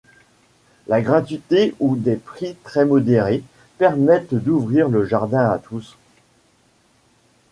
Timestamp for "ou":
1.79-1.95